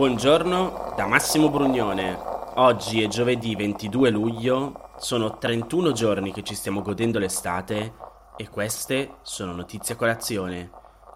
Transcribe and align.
Buongiorno 0.00 0.94
da 0.96 1.06
Massimo 1.06 1.50
Brugnone. 1.50 2.18
Oggi 2.54 3.02
è 3.02 3.06
giovedì 3.06 3.54
22 3.54 4.08
luglio, 4.08 4.92
sono 4.98 5.36
31 5.36 5.92
giorni 5.92 6.32
che 6.32 6.42
ci 6.42 6.54
stiamo 6.54 6.80
godendo 6.80 7.18
l'estate 7.18 7.92
e 8.34 8.48
queste 8.48 9.16
sono 9.20 9.52
notizie 9.52 9.92
a 9.92 9.98
colazione, 9.98 10.70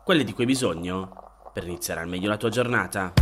quelle 0.05 0.23
di 0.23 0.35
cui 0.35 0.43
hai 0.43 0.51
bisogno 0.51 1.49
per 1.51 1.65
iniziare 1.65 2.01
al 2.01 2.09
meglio 2.09 2.29
la 2.29 2.37
tua 2.37 2.51
giornata. 2.51 3.15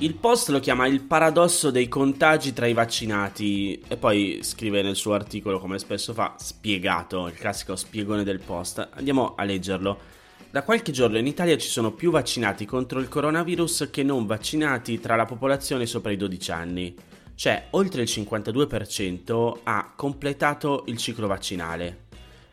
Il 0.00 0.16
post 0.16 0.50
lo 0.50 0.60
chiama 0.60 0.86
il 0.86 1.00
paradosso 1.00 1.70
dei 1.70 1.88
contagi 1.88 2.52
tra 2.52 2.66
i 2.66 2.74
vaccinati 2.74 3.82
e 3.88 3.96
poi 3.96 4.40
scrive 4.42 4.82
nel 4.82 4.96
suo 4.96 5.14
articolo, 5.14 5.58
come 5.58 5.78
spesso 5.78 6.12
fa, 6.12 6.34
spiegato, 6.36 7.26
il 7.26 7.34
classico 7.36 7.74
spiegone 7.74 8.22
del 8.22 8.40
post. 8.40 8.86
Andiamo 8.92 9.32
a 9.34 9.42
leggerlo. 9.42 10.24
Da 10.50 10.62
qualche 10.62 10.92
giorno 10.92 11.18
in 11.18 11.26
Italia 11.26 11.58
ci 11.58 11.68
sono 11.68 11.92
più 11.92 12.10
vaccinati 12.10 12.64
contro 12.64 12.98
il 13.00 13.08
coronavirus 13.08 13.88
che 13.90 14.02
non 14.02 14.26
vaccinati 14.26 15.00
tra 15.00 15.16
la 15.16 15.26
popolazione 15.26 15.86
sopra 15.86 16.12
i 16.12 16.16
12 16.16 16.50
anni. 16.50 16.94
Cioè, 17.34 17.66
oltre 17.70 18.02
il 18.02 18.08
52% 18.10 19.58
ha 19.64 19.92
completato 19.94 20.84
il 20.86 20.96
ciclo 20.96 21.26
vaccinale. 21.26 22.04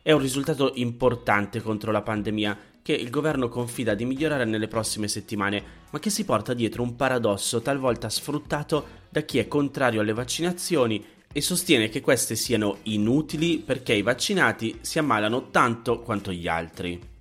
È 0.02 0.12
un 0.12 0.20
risultato 0.20 0.74
importante 0.76 1.62
contro 1.62 1.92
la 1.92 2.02
pandemia 2.02 2.58
che 2.82 2.92
il 2.92 3.10
governo 3.10 3.48
confida 3.48 3.94
di 3.94 4.04
migliorare 4.04 4.44
nelle 4.44 4.68
prossime 4.68 5.08
settimane, 5.08 5.64
ma 5.92 6.00
che 6.00 6.10
si 6.10 6.26
porta 6.26 6.54
dietro 6.54 6.84
un 6.84 6.98
paradosso 6.98 7.62
talvolta 7.62 8.10
sfruttato 8.10 9.02
da 9.08 9.22
chi 9.22 9.38
è 9.38 9.48
contrario 9.48 10.02
alle 10.02 10.12
vaccinazioni 10.12 11.06
e 11.32 11.40
sostiene 11.40 11.88
che 11.88 12.02
queste 12.02 12.36
siano 12.36 12.80
inutili 12.84 13.60
perché 13.60 13.94
i 13.94 14.02
vaccinati 14.02 14.80
si 14.82 15.00
ammalano 15.00 15.50
tanto 15.52 16.02
quanto 16.02 16.34
gli 16.34 16.50
altri. 16.50 17.13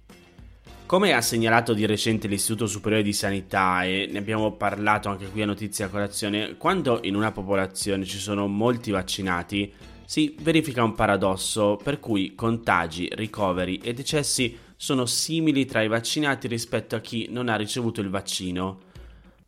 Come 0.92 1.14
ha 1.14 1.22
segnalato 1.22 1.72
di 1.72 1.86
recente 1.86 2.28
l'Istituto 2.28 2.66
Superiore 2.66 3.02
di 3.02 3.14
Sanità 3.14 3.82
e 3.82 4.10
ne 4.12 4.18
abbiamo 4.18 4.52
parlato 4.52 5.08
anche 5.08 5.30
qui 5.30 5.40
a 5.40 5.46
Notizia 5.46 5.88
Colazione, 5.88 6.58
quando 6.58 7.00
in 7.04 7.16
una 7.16 7.32
popolazione 7.32 8.04
ci 8.04 8.18
sono 8.18 8.46
molti 8.46 8.90
vaccinati, 8.90 9.72
si 10.04 10.36
verifica 10.42 10.84
un 10.84 10.94
paradosso 10.94 11.80
per 11.82 11.98
cui 11.98 12.34
contagi, 12.34 13.08
ricoveri 13.10 13.78
e 13.78 13.94
decessi 13.94 14.54
sono 14.76 15.06
simili 15.06 15.64
tra 15.64 15.80
i 15.80 15.88
vaccinati 15.88 16.46
rispetto 16.46 16.94
a 16.94 17.00
chi 17.00 17.26
non 17.30 17.48
ha 17.48 17.56
ricevuto 17.56 18.02
il 18.02 18.10
vaccino. 18.10 18.80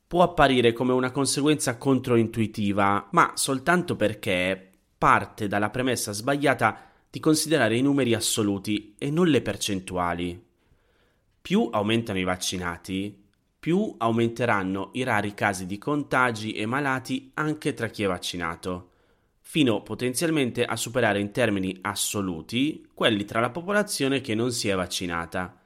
Può 0.07 0.23
apparire 0.23 0.73
come 0.73 0.95
una 0.95 1.11
conseguenza 1.11 1.77
controintuitiva, 1.77 3.09
ma 3.11 3.33
soltanto 3.35 3.97
perché 3.97 4.71
parte 4.97 5.47
dalla 5.47 5.69
premessa 5.69 6.13
sbagliata 6.13 6.91
di 7.11 7.21
considerare 7.21 7.77
i 7.77 7.83
numeri 7.83 8.15
assoluti 8.15 8.95
e 8.97 9.11
non 9.11 9.27
le 9.27 9.43
percentuali 9.43 10.44
più 11.45 11.69
aumentano 11.71 12.19
i 12.19 12.25
vaccinati, 12.25 13.23
più 13.61 13.97
aumenteranno 13.99 14.89
i 14.95 15.03
rari 15.03 15.35
casi 15.35 15.67
di 15.67 15.77
contagi 15.77 16.53
e 16.53 16.65
malati 16.65 17.33
anche 17.35 17.75
tra 17.75 17.89
chi 17.89 18.03
è 18.03 18.07
vaccinato, 18.07 18.93
fino 19.41 19.83
potenzialmente 19.83 20.65
a 20.65 20.75
superare 20.75 21.21
in 21.21 21.33
termini 21.33 21.77
assoluti 21.83 22.89
quelli 22.95 23.27
tra 23.27 23.41
la 23.41 23.51
popolazione 23.51 24.23
che 24.23 24.35
non 24.35 24.53
si 24.53 24.69
è 24.69 24.75
vaccinata. 24.75 25.61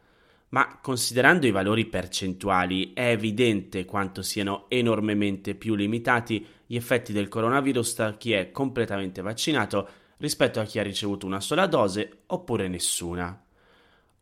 Ma 0.49 0.81
considerando 0.83 1.47
i 1.47 1.53
valori 1.53 1.87
percentuali 1.87 2.93
è 2.93 3.11
evidente 3.11 3.85
quanto 3.85 4.21
siano 4.23 4.65
enormemente 4.67 5.55
più 5.55 5.77
limitati 5.77 6.45
gli 6.67 6.75
effetti 6.75 7.13
del 7.13 7.29
coronavirus 7.29 7.95
tra 7.95 8.13
chi 8.15 8.33
è 8.33 8.51
completamente 8.51 9.23
vaccinato 9.23 9.89
rispetto 10.17 10.59
a 10.59 10.65
chi 10.65 10.81
ha 10.81 10.83
ricevuto 10.83 11.25
una 11.25 11.41
sola 11.41 11.69
dose 11.69 12.23
oppure 12.27 12.67
nessuna 12.67 13.45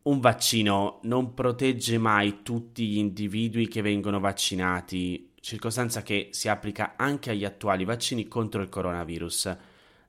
un 0.03 0.19
vaccino 0.19 0.99
non 1.03 1.33
protegge 1.33 1.97
mai 1.97 2.41
tutti 2.43 2.87
gli 2.87 2.97
individui 2.97 3.67
che 3.67 3.81
vengono 3.81 4.19
vaccinati, 4.19 5.33
circostanza 5.41 6.01
che 6.01 6.29
si 6.31 6.47
applica 6.47 6.93
anche 6.95 7.31
agli 7.31 7.43
attuali 7.43 7.83
vaccini 7.83 8.27
contro 8.27 8.61
il 8.61 8.69
coronavirus. 8.69 9.57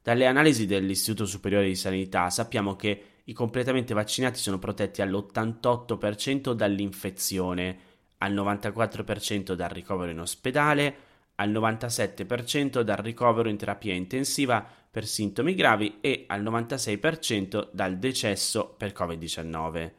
Dalle 0.03 0.27
analisi 0.27 0.67
dell'Istituto 0.67 1.27
Superiore 1.27 1.67
di 1.67 1.75
Sanità 1.75 2.31
sappiamo 2.31 2.77
che 2.77 3.03
i 3.25 3.33
completamente 3.33 3.93
vaccinati 3.93 4.39
sono 4.39 4.59
protetti 4.59 5.03
all'88% 5.03 6.53
dall'infezione, 6.53 7.79
al 8.19 8.33
94% 8.33 9.53
dal 9.53 9.69
ricovero 9.69 10.11
in 10.11 10.21
ospedale, 10.21 10.97
al 11.41 11.51
97% 11.51 12.81
dal 12.83 12.97
ricovero 12.97 13.49
in 13.49 13.57
terapia 13.57 13.95
intensiva 13.95 14.67
per 14.91 15.07
sintomi 15.07 15.55
gravi 15.55 15.99
e 16.01 16.25
al 16.27 16.43
96% 16.43 17.69
dal 17.73 17.99
decesso 17.99 18.75
per 18.77 18.93
Covid-19. 18.93 19.93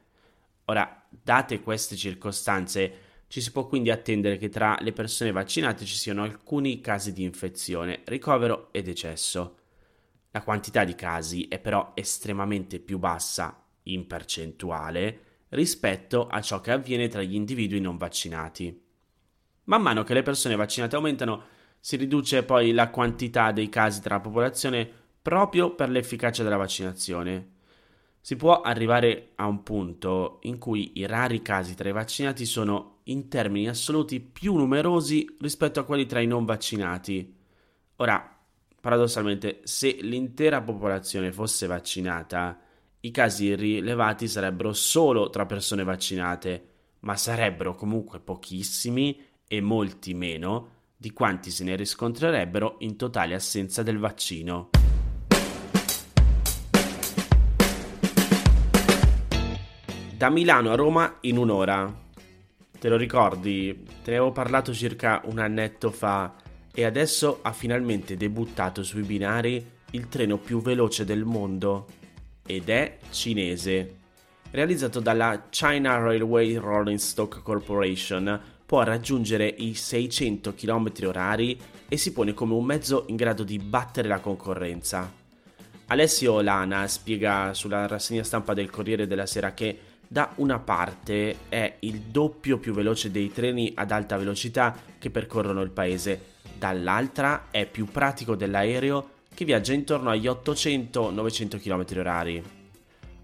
Ora, 0.66 1.06
date 1.10 1.62
queste 1.62 1.96
circostanze, 1.96 3.08
ci 3.28 3.42
si 3.42 3.52
può 3.52 3.68
quindi 3.68 3.92
attendere 3.92 4.38
che 4.38 4.50
tra 4.50 4.78
le 4.82 4.92
persone 4.92 5.32
vaccinate 5.32 5.86
ci 5.86 5.96
siano 5.96 6.24
alcuni 6.24 6.82
casi 6.82 7.14
di 7.14 7.24
infezione, 7.24 8.02
ricovero 8.06 8.70
e 8.72 8.82
decesso. 8.82 9.58
La 10.32 10.42
quantità 10.42 10.84
di 10.84 10.96
casi 10.96 11.48
è 11.48 11.60
però 11.60 11.92
estremamente 11.96 12.80
più 12.80 13.00
bassa 13.00 13.64
in 13.84 14.06
percentuale 14.06 15.20
rispetto 15.50 16.28
a 16.28 16.42
ciò 16.42 16.60
che 16.60 16.72
avviene 16.72 17.08
tra 17.08 17.22
gli 17.22 17.36
individui 17.36 17.80
non 17.80 17.98
vaccinati. 17.98 18.89
Man 19.70 19.84
mano 19.84 20.04
che 20.04 20.16
le 20.16 20.24
persone 20.24 20.56
vaccinate 20.56 20.96
aumentano, 20.96 21.44
si 21.80 21.96
riduce 21.96 22.42
poi 22.44 22.72
la 22.72 22.90
quantità 22.90 23.52
dei 23.52 23.70
casi 23.70 24.02
tra 24.02 24.16
la 24.16 24.22
popolazione 24.22 24.90
proprio 25.22 25.76
per 25.76 25.90
l'efficacia 25.90 26.42
della 26.42 26.58
vaccinazione. 26.58 27.58
Si 28.20 28.36
può 28.36 28.62
arrivare 28.62 29.34
a 29.36 29.46
un 29.46 29.62
punto 29.62 30.40
in 30.44 30.58
cui 30.58 30.94
i 30.96 31.06
rari 31.06 31.44
casi 31.44 31.76
tra 31.76 31.88
i 31.88 31.94
vaccinati 31.94 32.46
sono 32.46 33.02
in 33.04 33.30
termini 33.30 33.70
assoluti 33.70 34.20
più 34.20 34.56
numerosi 34.56 35.38
rispetto 35.40 35.80
a 35.80 35.84
quelli 35.84 36.08
tra 36.08 36.20
i 36.20 36.26
non 36.26 36.46
vaccinati. 36.46 37.36
Ora, 37.98 38.38
paradossalmente, 38.82 39.60
se 39.64 39.92
l'intera 40.02 40.62
popolazione 40.64 41.32
fosse 41.32 41.68
vaccinata, 41.68 42.60
i 43.02 43.12
casi 43.12 43.54
rilevati 43.54 44.28
sarebbero 44.28 44.74
solo 44.74 45.30
tra 45.30 45.46
persone 45.46 45.84
vaccinate, 45.84 46.64
ma 47.02 47.16
sarebbero 47.16 47.76
comunque 47.76 48.20
pochissimi 48.20 49.28
e 49.52 49.62
molti 49.62 50.14
meno 50.14 50.78
di 50.96 51.12
quanti 51.12 51.50
se 51.50 51.64
ne 51.64 51.76
riscontrerebbero 51.76 52.76
in 52.80 52.96
totale 52.96 53.34
assenza 53.34 53.82
del 53.82 53.98
vaccino. 53.98 54.70
Da 60.16 60.30
Milano 60.30 60.72
a 60.72 60.76
Roma 60.76 61.18
in 61.22 61.38
un'ora. 61.38 62.08
Te 62.78 62.90
lo 62.90 62.96
ricordi? 62.96 63.86
Te 64.04 64.12
ne 64.12 64.18
avevo 64.18 64.32
parlato 64.32 64.72
circa 64.72 65.22
un 65.26 65.40
annetto 65.40 65.90
fa 65.90 66.36
e 66.72 66.86
adesso 66.86 67.40
ha 67.42 67.52
finalmente 67.52 68.16
debuttato 68.16 68.84
sui 68.84 69.02
binari 69.02 69.66
il 69.92 70.08
treno 70.10 70.38
più 70.38 70.62
veloce 70.62 71.06
del 71.06 71.24
mondo 71.24 71.88
ed 72.46 72.70
è 72.70 73.00
cinese. 73.10 73.96
Realizzato 74.52 75.00
dalla 75.00 75.48
China 75.50 75.98
Railway 75.98 76.56
Rolling 76.56 76.98
Stock 77.00 77.42
Corporation, 77.42 78.58
può 78.70 78.84
raggiungere 78.84 79.48
i 79.48 79.74
600 79.74 80.54
km 80.54 80.92
h 81.12 81.58
e 81.88 81.98
si 81.98 82.14
pone 82.14 82.36
come 82.36 82.54
un 82.54 82.64
mezzo 82.64 83.06
in 83.08 83.16
grado 83.16 83.42
di 83.42 83.58
battere 83.58 84.08
la 84.08 84.20
concorrenza. 84.20 85.12
Alessio 85.88 86.40
Lana 86.42 86.88
spiega 86.88 87.56
sulla 87.56 87.88
rassegna 87.88 88.22
stampa 88.22 88.54
del 88.54 88.70
Corriere 88.70 89.08
della 89.08 89.26
Sera 89.26 89.56
che 89.56 89.80
da 90.08 90.34
una 90.36 90.60
parte 90.60 91.50
è 91.50 91.78
il 91.80 92.00
doppio 92.12 92.60
più 92.60 92.72
veloce 92.72 93.10
dei 93.10 93.32
treni 93.32 93.72
ad 93.74 93.90
alta 93.90 94.18
velocità 94.18 94.76
che 95.00 95.10
percorrono 95.10 95.62
il 95.62 95.72
paese, 95.72 96.36
dall'altra 96.56 97.48
è 97.50 97.66
più 97.66 97.86
pratico 97.86 98.36
dell'aereo 98.36 99.10
che 99.34 99.46
viaggia 99.46 99.74
intorno 99.74 100.12
agli 100.12 100.28
800-900 100.28 101.60
km 101.60 101.86
h 102.04 102.42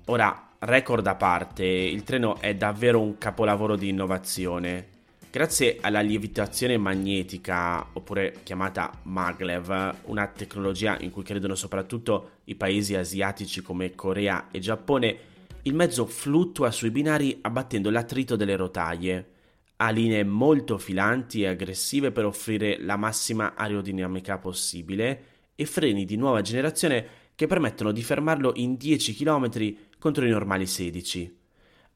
Ora, 0.05 0.49
record 0.57 1.05
a 1.05 1.13
parte, 1.13 1.65
il 1.65 2.01
treno 2.01 2.39
è 2.39 2.55
davvero 2.55 2.99
un 2.99 3.19
capolavoro 3.19 3.75
di 3.75 3.89
innovazione. 3.89 4.93
Grazie 5.35 5.79
alla 5.81 5.99
lievitazione 5.99 6.77
magnetica, 6.77 7.85
oppure 7.91 8.37
chiamata 8.43 9.01
maglev, 9.03 9.95
una 10.05 10.27
tecnologia 10.27 10.97
in 11.01 11.11
cui 11.11 11.23
credono 11.23 11.55
soprattutto 11.55 12.37
i 12.45 12.55
paesi 12.55 12.95
asiatici 12.95 13.61
come 13.61 13.95
Corea 13.95 14.47
e 14.49 14.59
Giappone, 14.59 15.17
il 15.63 15.73
mezzo 15.73 16.05
fluttua 16.05 16.71
sui 16.71 16.89
binari 16.89 17.39
abbattendo 17.41 17.89
l'attrito 17.89 18.37
delle 18.37 18.55
rotaie. 18.55 19.27
Ha 19.75 19.89
linee 19.89 20.23
molto 20.23 20.77
filanti 20.77 21.41
e 21.41 21.47
aggressive 21.47 22.13
per 22.13 22.23
offrire 22.23 22.77
la 22.79 22.95
massima 22.95 23.55
aerodinamica 23.55 24.37
possibile 24.37 25.23
e 25.53 25.65
freni 25.65 26.05
di 26.05 26.15
nuova 26.15 26.39
generazione 26.39 27.07
che 27.35 27.45
permettono 27.45 27.91
di 27.91 28.03
fermarlo 28.03 28.53
in 28.55 28.77
10 28.77 29.13
km 29.13 29.75
contro 29.99 30.25
i 30.25 30.29
normali 30.29 30.65
16. 30.65 31.43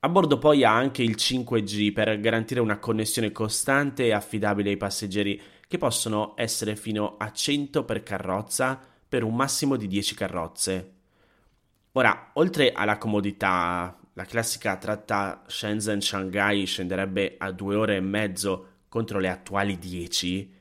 A 0.02 0.08
bordo 0.08 0.38
poi 0.38 0.64
ha 0.64 0.74
anche 0.74 1.04
il 1.04 1.16
5G 1.18 1.92
per 1.92 2.22
garantire 2.22 2.62
una 2.62 2.80
connessione 2.80 3.34
costante 3.34 4.06
e 4.06 4.14
affidabile 4.14 4.70
ai 4.70 4.78
passeggeri 4.78 5.42
che 5.68 5.78
possono 5.78 6.36
essere 6.38 6.78
fino 6.78 7.18
a 7.18 7.34
100 7.34 7.84
per 7.84 8.02
carrozza 8.02 8.80
per 9.10 9.24
un 9.24 9.36
massimo 9.36 9.76
di 9.76 9.88
10 9.88 10.16
carrozze. 10.16 10.94
Ora, 11.92 12.32
oltre 12.36 12.72
alla 12.72 12.98
comodità, 12.98 14.00
la 14.14 14.24
classica 14.24 14.78
tratta 14.78 15.44
Shenzhen-Shanghai 15.46 16.66
scenderebbe 16.66 17.36
a 17.38 17.52
due 17.52 17.76
ore 17.76 17.98
e 17.98 18.02
mezzo 18.02 18.68
contro 18.88 19.20
le 19.20 19.30
attuali 19.30 19.78
10, 19.78 20.54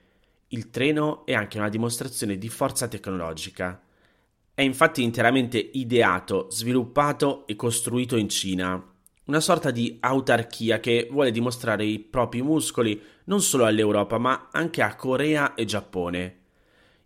il 0.48 0.70
treno 0.70 1.24
è 1.24 1.34
anche 1.34 1.58
una 1.58 1.68
dimostrazione 1.68 2.38
di 2.38 2.48
forza 2.48 2.88
tecnologica. 2.88 3.80
È 4.52 4.62
infatti 4.62 5.04
interamente 5.04 5.58
ideato, 5.58 6.48
sviluppato 6.50 7.46
e 7.46 7.54
costruito 7.54 8.16
in 8.16 8.28
Cina, 8.28 8.96
una 9.28 9.40
sorta 9.40 9.70
di 9.70 9.96
autarchia 10.00 10.80
che 10.80 11.06
vuole 11.10 11.30
dimostrare 11.30 11.84
i 11.84 11.98
propri 11.98 12.42
muscoli 12.42 13.00
non 13.24 13.40
solo 13.42 13.66
all'Europa 13.66 14.18
ma 14.18 14.48
anche 14.50 14.82
a 14.82 14.94
Corea 14.96 15.54
e 15.54 15.64
Giappone. 15.64 16.36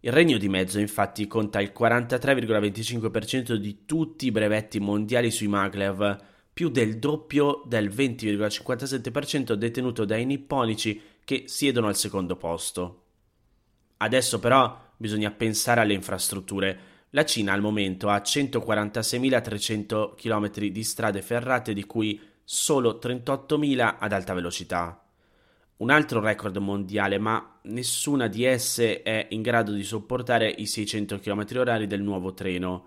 Il 0.01 0.13
Regno 0.13 0.39
di 0.39 0.49
Mezzo 0.49 0.79
infatti 0.79 1.27
conta 1.27 1.61
il 1.61 1.73
43,25% 1.77 3.55
di 3.55 3.85
tutti 3.87 4.27
i 4.27 4.33
brevetti 4.33 4.81
mondiali 4.81 5.31
sui 5.31 5.47
maglev, 5.47 6.17
più 6.53 6.69
del 6.69 6.99
doppio 6.99 7.63
del 7.67 7.89
20,57% 7.89 9.53
detenuto 9.55 10.05
dai 10.05 10.25
nipponici 10.25 11.01
che 11.25 11.45
siedono 11.47 11.87
al 11.87 11.97
secondo 11.97 12.37
posto. 12.37 13.03
Adesso 13.99 14.39
però 14.39 14.91
bisogna 14.97 15.31
pensare 15.31 15.81
alle 15.81 15.95
infrastrutture. 15.95 16.79
La 17.15 17.27
Cina 17.27 17.53
al 17.53 17.61
momento 17.61 18.09
ha 18.09 18.17
146.300 18.17 20.15
km 20.15 20.51
di 20.71 20.83
strade 20.83 21.21
ferrate 21.21 21.75
di 21.75 21.85
cui 21.85 22.19
solo 22.43 22.99
38.000 23.03 23.97
ad 23.99 24.13
alta 24.13 24.33
velocità. 24.33 25.05
Un 25.77 25.91
altro 25.91 26.21
record 26.21 26.57
mondiale, 26.57 27.19
ma 27.19 27.59
nessuna 27.65 28.29
di 28.29 28.45
esse 28.45 29.03
è 29.03 29.27
in 29.29 29.43
grado 29.43 29.73
di 29.73 29.83
sopportare 29.83 30.49
i 30.49 30.65
600 30.65 31.19
km 31.19 31.43
h 31.43 31.87
del 31.87 32.01
nuovo 32.01 32.33
treno. 32.33 32.87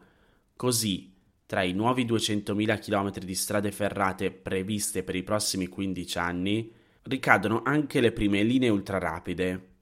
Così, 0.56 1.14
tra 1.46 1.62
i 1.62 1.74
nuovi 1.74 2.04
200.000 2.06 2.80
km 2.80 3.20
di 3.20 3.36
strade 3.36 3.72
ferrate 3.72 4.32
previste 4.32 5.04
per 5.04 5.16
i 5.16 5.22
prossimi 5.22 5.68
15 5.68 6.18
anni, 6.18 6.72
ricadono 7.04 7.62
anche 7.64 8.02
le 8.02 8.12
prime 8.12 8.42
linee 8.42 8.70
ultrarapide, 8.70 9.75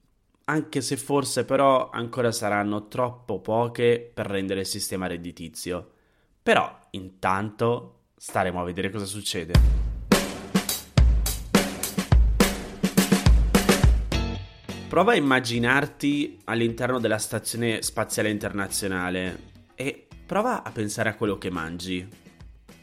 anche 0.46 0.80
se 0.82 0.96
forse 0.96 1.44
però 1.44 1.90
ancora 1.90 2.30
saranno 2.30 2.88
troppo 2.88 3.40
poche 3.40 4.10
per 4.12 4.26
rendere 4.26 4.60
il 4.60 4.66
sistema 4.66 5.06
redditizio. 5.06 5.90
Però 6.42 6.78
intanto 6.90 8.00
staremo 8.16 8.60
a 8.60 8.64
vedere 8.64 8.90
cosa 8.90 9.06
succede. 9.06 9.52
Prova 14.88 15.12
a 15.12 15.16
immaginarti 15.16 16.40
all'interno 16.44 17.00
della 17.00 17.18
Stazione 17.18 17.82
Spaziale 17.82 18.30
Internazionale 18.30 19.52
e 19.74 20.06
prova 20.24 20.62
a 20.62 20.70
pensare 20.70 21.08
a 21.08 21.14
quello 21.16 21.36
che 21.36 21.50
mangi. 21.50 22.06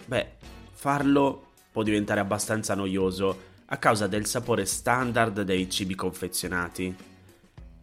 Beh, 0.06 0.32
farlo 0.72 1.52
può 1.72 1.84
diventare 1.84 2.20
abbastanza 2.20 2.76
noioso 2.76 3.50
a 3.68 3.78
causa 3.78 4.08
del 4.08 4.26
sapore 4.26 4.66
standard 4.66 5.44
dei 5.44 5.70
cibi 5.70 5.96
confezionati. 5.96 7.11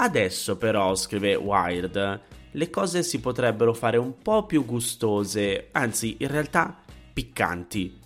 Adesso 0.00 0.56
però, 0.56 0.94
scrive 0.94 1.34
Wired, 1.34 2.20
le 2.52 2.70
cose 2.70 3.02
si 3.02 3.18
potrebbero 3.18 3.74
fare 3.74 3.96
un 3.96 4.16
po' 4.18 4.46
più 4.46 4.64
gustose, 4.64 5.70
anzi 5.72 6.16
in 6.20 6.28
realtà 6.28 6.84
piccanti. 7.12 7.98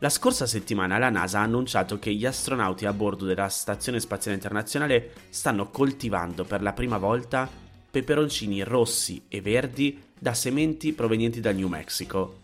La 0.00 0.10
scorsa 0.10 0.44
settimana 0.46 0.98
la 0.98 1.08
NASA 1.08 1.38
ha 1.38 1.42
annunciato 1.42 1.98
che 1.98 2.12
gli 2.12 2.26
astronauti 2.26 2.84
a 2.84 2.92
bordo 2.92 3.24
della 3.24 3.48
Stazione 3.48 4.00
Spaziale 4.00 4.36
Internazionale 4.36 5.12
stanno 5.30 5.70
coltivando 5.70 6.44
per 6.44 6.60
la 6.60 6.74
prima 6.74 6.98
volta 6.98 7.48
peperoncini 7.90 8.62
rossi 8.62 9.22
e 9.26 9.40
verdi 9.40 9.98
da 10.18 10.34
sementi 10.34 10.92
provenienti 10.92 11.40
dal 11.40 11.54
New 11.54 11.68
Mexico. 11.68 12.36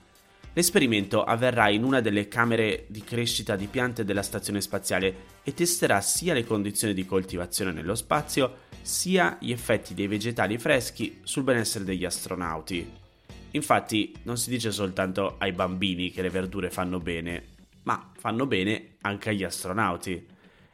L'esperimento 0.54 1.22
avverrà 1.22 1.68
in 1.68 1.84
una 1.84 2.00
delle 2.00 2.28
camere 2.28 2.86
di 2.88 3.04
crescita 3.04 3.56
di 3.56 3.66
piante 3.66 4.06
della 4.06 4.22
stazione 4.22 4.62
spaziale 4.62 5.14
e 5.42 5.52
testerà 5.52 6.00
sia 6.00 6.32
le 6.32 6.46
condizioni 6.46 6.94
di 6.94 7.04
coltivazione 7.04 7.72
nello 7.72 7.94
spazio, 7.94 8.64
sia 8.86 9.36
gli 9.40 9.50
effetti 9.50 9.94
dei 9.94 10.06
vegetali 10.06 10.58
freschi 10.58 11.18
sul 11.24 11.42
benessere 11.42 11.82
degli 11.82 12.04
astronauti. 12.04 12.88
Infatti 13.50 14.14
non 14.22 14.38
si 14.38 14.48
dice 14.48 14.70
soltanto 14.70 15.34
ai 15.38 15.50
bambini 15.50 16.12
che 16.12 16.22
le 16.22 16.30
verdure 16.30 16.70
fanno 16.70 17.00
bene, 17.00 17.42
ma 17.82 18.12
fanno 18.16 18.46
bene 18.46 18.94
anche 19.00 19.30
agli 19.30 19.42
astronauti. 19.42 20.24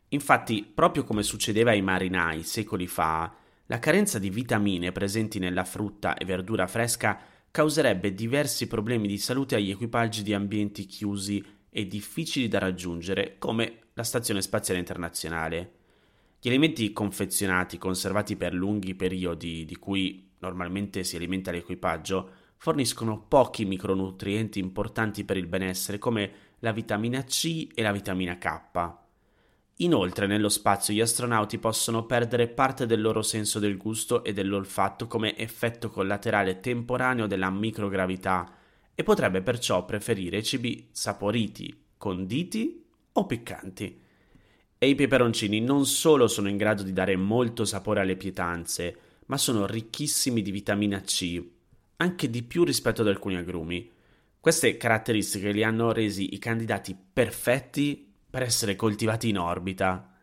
Infatti, 0.09 0.63
proprio 0.63 1.05
come 1.05 1.23
succedeva 1.23 1.71
ai 1.71 1.81
marinai 1.81 2.43
secoli 2.43 2.87
fa, 2.87 3.35
la 3.65 3.79
carenza 3.79 4.19
di 4.19 4.29
vitamine 4.29 4.93
presenti 4.93 5.39
nella 5.39 5.65
frutta 5.65 6.15
e 6.15 6.27
verdura 6.27 6.67
fresca 6.67 7.19
causerebbe 7.51 8.13
diversi 8.13 8.67
problemi 8.67 9.09
di 9.09 9.17
salute 9.17 9.55
agli 9.55 9.71
equipaggi 9.71 10.23
di 10.23 10.35
ambienti 10.35 10.85
chiusi 10.85 11.43
e 11.71 11.87
difficili 11.87 12.47
da 12.47 12.59
raggiungere, 12.59 13.37
come 13.39 13.85
la 13.95 14.05
Stazione 14.05 14.43
Spaziale 14.43 14.81
Internazionale. 14.81 15.81
Gli 16.45 16.49
alimenti 16.49 16.93
confezionati, 16.93 17.79
conservati 17.79 18.35
per 18.35 18.53
lunghi 18.53 18.97
periodi, 18.97 19.65
di 19.65 19.77
cui 19.77 20.33
normalmente 20.41 21.05
si 21.05 21.15
alimenta 21.15 21.53
l'equipaggio, 21.53 22.31
forniscono 22.57 23.25
pochi 23.29 23.65
micronutrienti 23.65 24.59
importanti 24.59 25.23
per 25.23 25.37
il 25.37 25.47
benessere, 25.47 25.99
come 25.99 26.33
la 26.59 26.73
vitamina 26.73 27.23
C 27.23 27.69
e 27.73 27.83
la 27.83 27.93
vitamina 27.93 28.39
K. 28.39 28.61
Inoltre, 29.77 30.27
nello 30.27 30.49
spazio 30.49 30.93
gli 30.93 31.01
astronauti 31.01 31.59
possono 31.59 32.07
perdere 32.07 32.49
parte 32.49 32.87
del 32.87 33.01
loro 33.01 33.23
senso 33.23 33.61
del 33.61 33.77
gusto 33.77 34.25
e 34.25 34.33
dell'olfatto 34.33 35.07
come 35.07 35.37
effetto 35.37 35.91
collaterale 35.91 36.59
temporaneo 36.59 37.29
della 37.29 37.51
microgravità 37.51 38.53
e 38.97 39.05
potrebbe 39.05 39.43
perciò 39.43 39.85
preferire 39.85 40.43
cibi 40.43 40.89
saporiti, 40.91 41.85
conditi 41.97 42.85
o 43.13 43.27
piccanti. 43.27 44.01
E 44.83 44.89
i 44.89 44.97
peperoncini 44.97 45.61
non 45.61 45.87
solo 45.87 46.27
sono 46.27 46.49
in 46.49 46.57
grado 46.57 46.83
di 46.83 46.93
dare 46.93 47.15
molto 47.15 47.65
sapore 47.65 48.01
alle 48.01 48.17
pietanze, 48.17 48.97
ma 49.27 49.37
sono 49.37 49.65
ricchissimi 49.65 50.43
di 50.43 50.51
vitamina 50.51 51.01
C, 51.03 51.41
anche 51.99 52.29
di 52.29 52.43
più 52.43 52.65
rispetto 52.65 53.03
ad 53.03 53.07
alcuni 53.07 53.37
agrumi. 53.37 53.89
Queste 54.41 54.77
caratteristiche 54.77 55.53
li 55.53 55.63
hanno 55.63 55.93
resi 55.93 56.35
i 56.35 56.39
candidati 56.41 56.97
perfetti 57.13 58.13
per 58.29 58.43
essere 58.43 58.75
coltivati 58.75 59.29
in 59.29 59.39
orbita. 59.39 60.17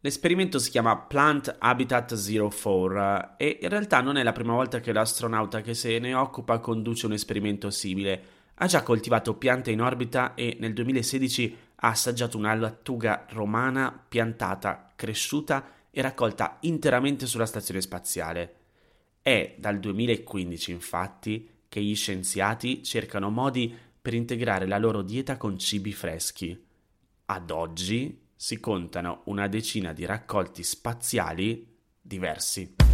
L'esperimento 0.00 0.58
si 0.58 0.70
chiama 0.70 0.96
Plant 0.96 1.54
Habitat 1.58 2.14
04 2.14 3.36
e 3.36 3.58
in 3.60 3.68
realtà 3.68 4.00
non 4.00 4.16
è 4.16 4.22
la 4.22 4.32
prima 4.32 4.54
volta 4.54 4.80
che 4.80 4.94
l'astronauta 4.94 5.60
che 5.60 5.74
se 5.74 5.98
ne 5.98 6.14
occupa 6.14 6.58
conduce 6.58 7.04
un 7.04 7.12
esperimento 7.12 7.68
simile. 7.68 8.22
Ha 8.54 8.66
già 8.66 8.82
coltivato 8.82 9.34
piante 9.34 9.72
in 9.72 9.82
orbita 9.82 10.32
e 10.32 10.56
nel 10.58 10.72
2016 10.72 11.63
ha 11.84 11.88
assaggiato 11.88 12.38
una 12.38 12.54
lattuga 12.54 13.26
romana 13.30 13.92
piantata, 14.08 14.92
cresciuta 14.96 15.70
e 15.90 16.00
raccolta 16.00 16.56
interamente 16.60 17.26
sulla 17.26 17.44
stazione 17.44 17.82
spaziale. 17.82 18.54
È 19.20 19.54
dal 19.58 19.78
2015 19.78 20.70
infatti 20.72 21.48
che 21.68 21.82
gli 21.82 21.94
scienziati 21.94 22.82
cercano 22.82 23.28
modi 23.28 23.76
per 24.00 24.14
integrare 24.14 24.66
la 24.66 24.78
loro 24.78 25.02
dieta 25.02 25.36
con 25.36 25.58
cibi 25.58 25.92
freschi. 25.92 26.58
Ad 27.26 27.50
oggi 27.50 28.28
si 28.34 28.58
contano 28.60 29.20
una 29.26 29.46
decina 29.46 29.92
di 29.92 30.06
raccolti 30.06 30.62
spaziali 30.62 31.70
diversi. 32.00 32.93